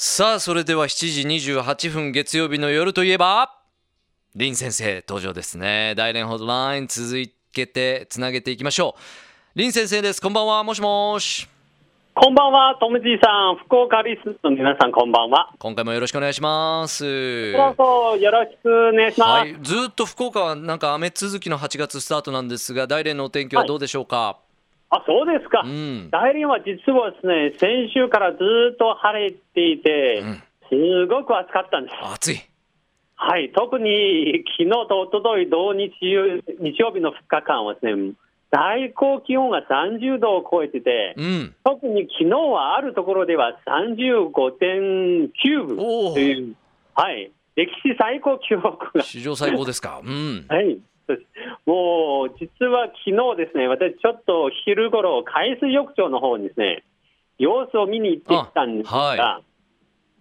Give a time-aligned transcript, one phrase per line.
[0.00, 3.52] さあそれでは7時28分月曜日の夜といえば
[4.38, 5.94] 林先生登場ですね。
[5.96, 9.00] 大連ホットライン続けてつなげていきましょう。
[9.56, 10.22] 林先生です。
[10.22, 10.62] こんばんは。
[10.62, 11.48] もしもし。
[12.14, 15.50] こんばんは、トムジーさん、福岡リスの皆さん、こんばんは。
[15.58, 17.52] 今回もよろしくお願いします。
[17.52, 19.30] どうぞよろしくお願いします。
[19.30, 24.38] はい、ずっと福岡はなんか雨続きの8月スタートなんですが大連のお天気はどうでしょうか、
[24.90, 25.62] あ、そうですか。
[25.64, 26.10] うん。
[26.10, 28.38] 大連は実はですね、先週からず
[28.72, 30.42] っと晴れていて、うん。
[30.70, 31.94] すごく暑かったんです。
[32.02, 32.40] 暑い。
[33.20, 38.12] はい、特に昨日と一昨日同日曜日曜日の2日間はですね、
[38.50, 41.54] 最高気温が30度を超えてて、うん。
[41.64, 46.54] 特に昨日はあるところでは35.9分という、
[46.94, 49.02] はい、歴史最高記録が。
[49.02, 50.00] 史上最高ですか。
[50.02, 50.46] うん。
[50.48, 50.78] はい、
[51.66, 56.84] もう実は昨日ですね、私、ちょっと昼ごろ、海水浴場の方にですね、
[57.38, 59.42] 様子を見に行ってきたんですが、あは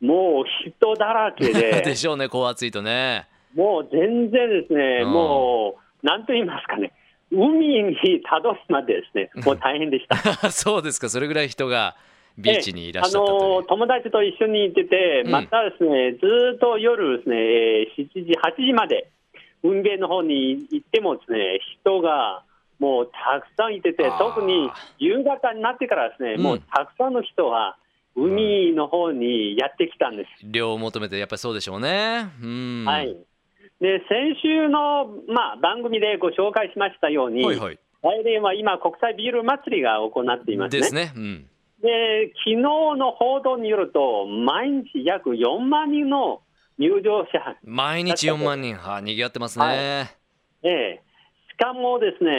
[0.00, 1.82] もう人だらけで。
[1.84, 3.26] で、しょうねこう暑いとね。
[3.54, 5.12] もう全然ですね、うん。
[5.12, 6.92] もう、なんと言いますかね、
[7.32, 10.16] 海にたどるまでですね、もう大変でした。
[10.52, 11.96] そうですかそれぐらい人が
[12.36, 15.30] ビーチにいらっしゃったあという、の友達と一緒に行ってて、うん。
[15.32, 19.10] またですね、ずーっと夜ですね、えー7時、8時まで、
[19.62, 22.44] 運米の方に行ってもですね、人が
[22.78, 26.42] もうたくさんいてて特に夕方になってからですね、うん。
[26.42, 27.76] もうたくさんの人が
[28.14, 30.28] 海の方にやってきたんです。
[30.42, 32.28] 量を求めてやっぱりそうでしょうね。
[32.42, 32.84] うん。
[32.84, 33.16] はい。
[33.80, 37.78] で、先週の、まあ、番組でご紹介しましたように、はいはい。
[38.02, 40.80] 来年は今、国際ビール祭りが行っていますね。
[40.80, 41.12] ですね。
[41.14, 41.46] うん。
[41.80, 46.40] で昨日の報道によると、毎日約4万人の
[46.78, 48.76] 入場者、毎日4万人。
[48.76, 49.76] はにぎわってますね、はい。
[49.76, 50.10] え
[50.62, 51.02] え。
[51.50, 52.30] しかもですね、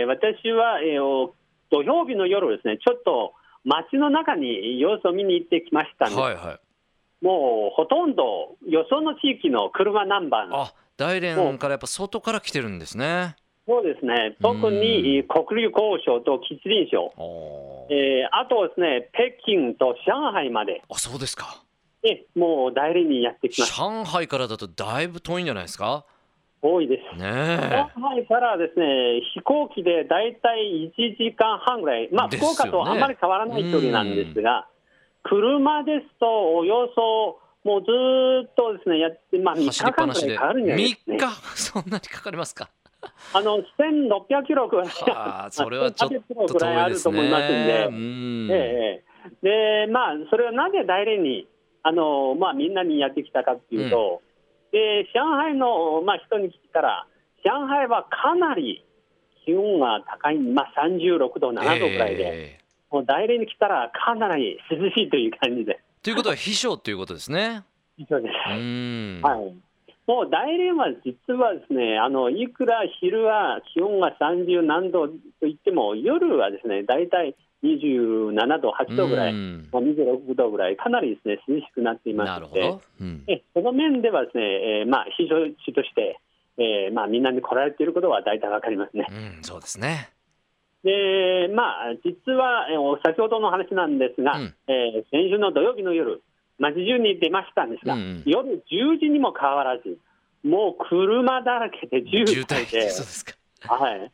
[0.00, 1.34] えー私は、えーお
[1.70, 6.58] 土曜日の夜ですね、ちょっと街の中に様子を見に行ってきましたはいは
[7.20, 7.24] い。
[7.24, 13.36] もうほとんどよその地域の車ナンバーの、あ大連からやっぱ外から来てるんですね。
[13.66, 17.12] そうですね、特に国立交渉と吉林省、
[17.90, 21.62] えーあとですね、北京と上海まで、あそうですか
[22.08, 23.82] えもう代理にやってきました。
[23.82, 26.04] 上海からだとだいぶ遠いんじゃないですか？
[26.60, 27.16] 多いです。
[27.20, 27.58] ね
[27.96, 34.66] 上海からですね飛行機でだいたい1時間半ぐらい、まあ、福岡とあまり変わらない距離なんですが、
[35.22, 41.36] 車ですとおよそもうずーっとですねやって、まあ、え3走りっぱなしで日間ぐらいかかるんじゃないですか、3ね、日？
[41.62, 42.70] そんなにかかりますか？
[43.32, 47.86] あの1600キロぐらい、はあそれはちょっ1800キロとぐらいあると遠いですね思いますんで。
[47.86, 48.48] うん。
[48.50, 49.04] えええ
[49.84, 49.86] え。
[49.86, 51.46] でまあ、それはなぜ大連に
[51.82, 54.22] あの、まあ、みんなにやってきたかっていうと、
[54.72, 57.06] で上海の、まあ、人に聞いたら、
[57.44, 58.84] 上海はかなり
[59.44, 62.64] 気温が高い、まあ、36度、7度ぐらいで、ええ。
[62.90, 67.64] もう大連に来たらかなり涼しいという感じで、ということは秘書ということですね。
[67.96, 68.32] 以上です。
[68.50, 69.20] うん。
[69.22, 69.54] はい。
[70.06, 75.08] もう大連は実はですね、あのいくら昼は気温が30何度
[75.40, 79.68] といっても、夜はですね、大体27度、8度ぐらい、うん。
[79.72, 83.24] まあ、26度ぐらい、かなりですね涼しくなっていまして、なるほど、うん。
[83.26, 84.44] えその面ではですね、
[84.80, 86.20] えーまあ、非常地として、
[86.58, 89.06] えーまあ、みんなに来られていることは大体わかりますね。
[89.10, 90.10] うん、そうですね。
[90.84, 92.74] で、まあ、実は、え
[93.04, 94.54] 先ほどの話なんですが、うん。
[94.68, 96.22] えー先週の土曜日の夜、
[96.58, 98.22] 街中に出ましたんですが、うんうん。
[98.26, 99.98] 夜10時にもかかわらず、
[100.44, 104.12] もう車だらけで渋渋滞で滞そう、ですかはい、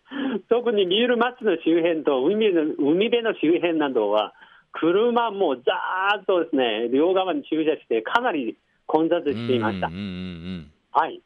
[0.48, 4.32] 特にビール町の周辺と海辺の海辺の周辺などは、
[4.72, 8.56] 車もざーっとですね、両側に駐車して、かなり
[8.86, 9.86] 混雑していました。
[9.86, 11.20] はい。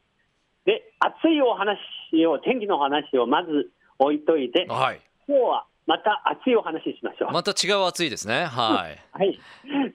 [0.65, 1.77] で、暑いお話
[2.27, 7.31] を、天気のお話をまず置いといてうん、はい今日はまた暑いお話ししましょう。
[7.31, 9.39] また違う暑いですねはい はい。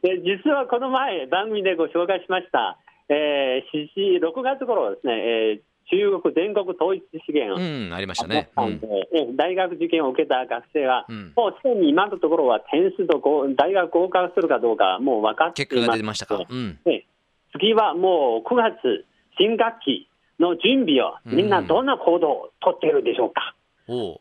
[0.03, 9.37] で、実はこの前、番組でご紹介しました、えー、4 6月頃ですね、えー中国全国統一試験を、うんありましたあね、うん。
[9.37, 11.33] 大学受験を受けた学生は、うん。
[11.37, 17.07] もうすでに今のところは点数とこう大学合格するかどうか、もう分かってい結果ますが出ましたか、うん、ええ
[17.53, 19.05] 次はもう9月、
[19.39, 20.09] 新学期
[20.41, 23.55] の準備を、みんなどんな行動を取っているでしょうか。
[23.87, 24.21] おう。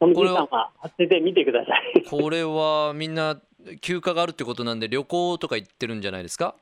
[0.00, 0.70] トム・これは
[1.22, 2.04] みてください。
[2.08, 3.40] これはみんな
[3.80, 6.54] 休暇があるってことなんで旅行とか行ってるんじゃないですか？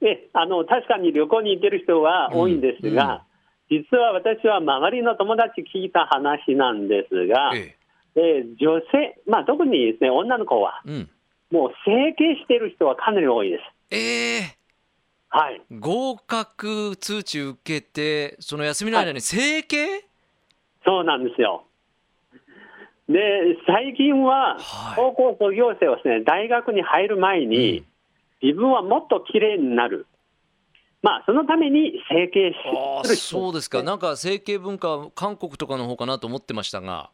[0.00, 3.24] えあの確かに旅行に行ってる人は多いんですが、
[3.72, 7.76] 実は私は周りの友達聞いた話なんですが、え
[8.14, 8.44] え。
[8.44, 11.10] ー女性、まあ、特にですね女の子は、えうん。
[11.50, 13.62] もう整形している人はかなり多いです。
[13.90, 14.56] ええ。
[15.30, 20.04] はい、合格通知受けてその休みの間に整形、
[20.84, 21.64] そうなんですよ。
[23.08, 23.18] で
[23.66, 24.96] 最近ははい。
[24.96, 27.86] 高校卒業生はですね大学に入る前に、
[28.42, 30.06] 自分はもっと綺麗になる。
[31.02, 32.54] まあ、そのために整形
[33.04, 33.16] する。
[33.16, 33.82] 人そうですか。
[33.82, 37.10] なんか整形文化韓国とかの方かなと思ってましたが。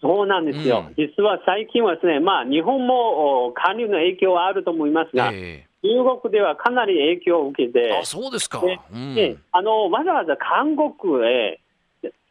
[0.00, 0.94] そうなんですよ、うん。
[0.96, 8.60] 実は最近はですね、まあ、日本もお韓流の影響はあると思いますが、え中国ではかなり影響を受けてえ、あそうですか。
[8.60, 9.14] でうん。
[9.14, 11.60] であのわざわざ韓国へ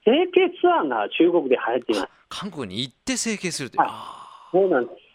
[0.05, 2.07] 整形ツアーが中国で流行っています。
[2.29, 3.89] 韓国に行って整形するというはい。
[3.91, 5.05] あそうなんです。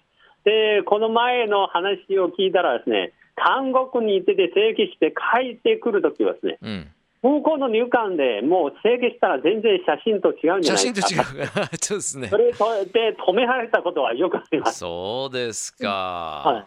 [0.45, 6.89] で、この前の話を聞いたらですね、韓国に行ってて整形して帰ってくるときはですね、ーうん。
[7.23, 11.25] 空港の入管でもう整形したら全然写真と違うんじゃ写ないですか。
[11.25, 11.49] 真と違う。
[11.81, 12.29] そうですね。
[12.29, 14.79] それで止められたことはよくあります。
[14.79, 16.67] そうですはか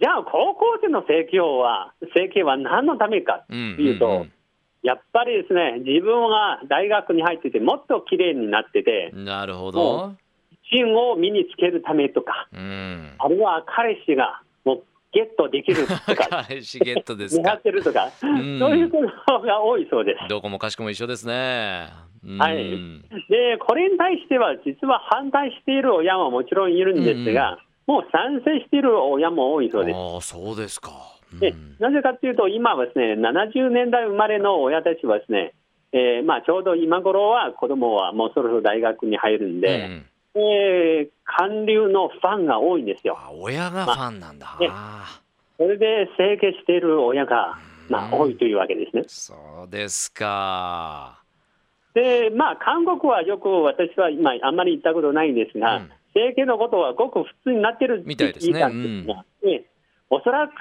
[0.00, 4.32] じゃあ、高校生の整形は、整形は何のためかとうんいうと、うんうん
[4.82, 10.14] やっぱりですね、自分が大学に入ってて、もっと綺麗になってて、なるほど。
[10.70, 13.10] 芯を身につけるためとか、うん。
[13.18, 18.10] あるいは彼氏がもうゲットできるとか、彼氏ゲットです狙かってるとか、ん。
[18.58, 20.28] そういうことが多いそうです。
[20.28, 21.88] どこもかしこも一緒ですね。
[22.24, 22.38] うん。
[22.38, 22.56] はい。
[23.28, 29.96] で、これに対しては、実は反対している親ももちろんいるんですが、もう賛成している親も多いそうです。
[29.96, 30.90] ああそうですか。
[31.32, 31.40] うん。
[31.40, 35.54] でなぜかというと、今はですね、70年代生まれの親たちはですね、
[35.92, 43.16] えーまあ、ちょうど今頃は子供はもうそろそろ大学に入るんで、うんえー韓流のファンが多いんですよ。
[43.20, 45.20] あ親がファンなんだ、ねあ
[45.58, 47.58] それで整形している親が、
[47.90, 49.02] まあ、多いというわけですね。
[49.08, 49.34] そ
[49.66, 51.20] うですか。
[51.94, 55.90] で、まあ、韓国はよく私は今、あんまり行ったことないんですが、うん。
[56.14, 58.52] 整形のことはごく普通になってるみたいですね。
[58.52, 59.66] 聞いたんですが、ええ
[60.10, 60.54] おそらく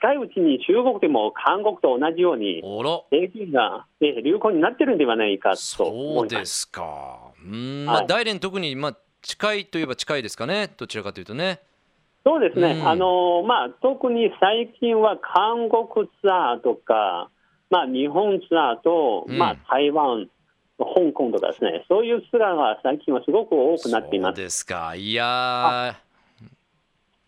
[0.00, 2.62] 近いうちに中国でも韓国と同じように、
[3.10, 6.36] 整形が、ええ流行になってるんではないかとそう思います。
[6.36, 10.70] ですかうん、まあはい大連特にまあ近いといえば近いですかね。
[10.76, 11.60] どちらかというとね。
[12.24, 12.88] そうですね、うん。
[12.88, 17.30] あのまあ、特に最近は韓国ツアーとか、
[17.70, 19.38] まあ、日本ツアーと、うん。
[19.38, 20.28] まあ、台湾、
[20.78, 24.36] 香港とかですね、そういうツアーが最近はすごく多くなっています。
[24.36, 24.94] そうですか。
[24.96, 25.96] いや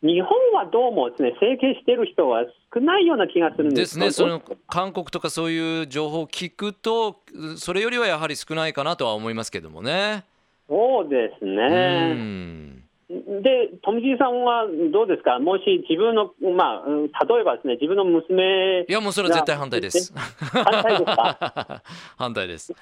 [0.01, 7.17] 日本はどうもですね、整形してる人は少ないような気がするんーでですすねその韓国とかそういう情報を聞くと
[7.57, 10.25] それよりはやはり少ないかなとは思いますけどもね。
[10.69, 12.13] そうですうね。
[12.13, 12.77] ん。
[13.09, 17.11] で、富士さんはどうですか、もし自分の、まあ、うん例
[17.41, 20.13] えばですね、自分の娘、いやもうそれは絶対反対です。
[20.15, 21.83] 反対ですか？
[22.17, 22.73] 反対です。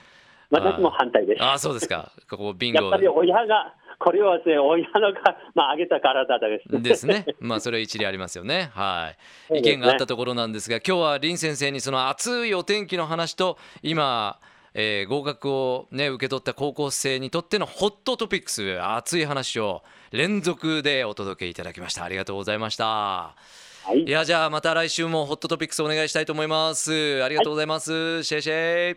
[0.50, 1.42] 私も反対です。
[1.42, 2.10] ああそうですか。
[2.28, 2.82] ここ ビンゴ。
[2.82, 6.82] やっぱり親が、これはですね、親のか、まあ、上げた体です。
[6.82, 7.26] ですね。
[7.40, 8.70] まあそれは一理ありますよね。
[8.74, 9.12] は
[9.50, 9.58] い。
[9.58, 14.38] 意見があったところなんですが、今日は林先生にその熱いお天気の話と今、
[14.74, 19.82] えー合格をね受け取った高校生にとってのホットトピックス熱い話を
[20.12, 22.04] 連続でお届けいただきました。
[22.04, 22.84] ありがとうございました。
[22.84, 27.22] はいいやじゃあまた来週もホットトピックスお願いしたいと思います。
[27.22, 28.22] ありがとうございます。
[28.24, 28.96] シェイシェイ。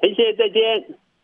[0.00, 1.11] 先生、再见。